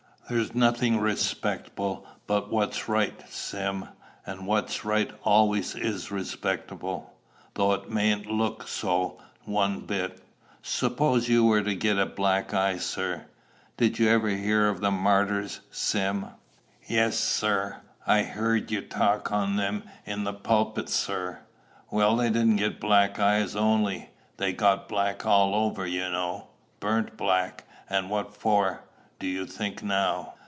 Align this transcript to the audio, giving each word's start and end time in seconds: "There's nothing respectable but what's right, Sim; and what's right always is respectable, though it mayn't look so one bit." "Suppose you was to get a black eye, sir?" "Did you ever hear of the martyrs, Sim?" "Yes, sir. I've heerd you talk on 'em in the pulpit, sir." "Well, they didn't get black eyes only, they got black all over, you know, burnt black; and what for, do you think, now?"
"There's 0.29 0.55
nothing 0.55 0.97
respectable 1.01 2.07
but 2.25 2.49
what's 2.49 2.87
right, 2.87 3.21
Sim; 3.27 3.89
and 4.25 4.47
what's 4.47 4.85
right 4.85 5.11
always 5.25 5.75
is 5.75 6.09
respectable, 6.09 7.11
though 7.55 7.73
it 7.73 7.89
mayn't 7.89 8.27
look 8.31 8.65
so 8.65 9.17
one 9.43 9.81
bit." 9.81 10.23
"Suppose 10.61 11.27
you 11.27 11.43
was 11.43 11.65
to 11.65 11.75
get 11.75 11.97
a 11.99 12.05
black 12.05 12.53
eye, 12.53 12.77
sir?" 12.77 13.25
"Did 13.75 13.99
you 13.99 14.07
ever 14.09 14.29
hear 14.29 14.69
of 14.69 14.79
the 14.79 14.89
martyrs, 14.89 15.59
Sim?" 15.69 16.27
"Yes, 16.87 17.19
sir. 17.19 17.81
I've 18.07 18.27
heerd 18.33 18.71
you 18.71 18.83
talk 18.83 19.33
on 19.33 19.59
'em 19.59 19.83
in 20.05 20.23
the 20.23 20.31
pulpit, 20.31 20.87
sir." 20.87 21.39
"Well, 21.89 22.15
they 22.15 22.29
didn't 22.29 22.55
get 22.55 22.79
black 22.79 23.19
eyes 23.19 23.53
only, 23.53 24.07
they 24.37 24.53
got 24.53 24.87
black 24.87 25.25
all 25.25 25.53
over, 25.53 25.85
you 25.85 26.09
know, 26.09 26.47
burnt 26.79 27.17
black; 27.17 27.65
and 27.89 28.09
what 28.09 28.33
for, 28.33 28.85
do 29.19 29.27
you 29.27 29.45
think, 29.45 29.83
now?" 29.83 30.33